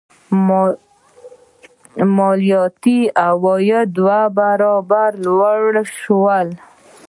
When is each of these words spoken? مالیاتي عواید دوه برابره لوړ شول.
مالیاتي 2.15 2.99
عواید 3.27 3.87
دوه 3.97 4.19
برابره 4.37 5.05
لوړ 5.25 5.71
شول. 5.99 6.47